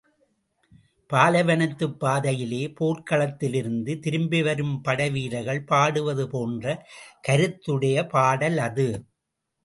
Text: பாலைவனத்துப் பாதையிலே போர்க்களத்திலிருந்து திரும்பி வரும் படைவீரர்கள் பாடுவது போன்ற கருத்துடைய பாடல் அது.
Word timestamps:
பாலைவனத்துப் 1.09 1.97
பாதையிலே 1.99 2.61
போர்க்களத்திலிருந்து 2.79 3.99
திரும்பி 3.99 4.43
வரும் 4.43 4.81
படைவீரர்கள் 4.81 5.61
பாடுவது 5.63 6.25
போன்ற 6.29 6.65
கருத்துடைய 7.27 8.07
பாடல் 8.07 8.57
அது. 8.57 8.87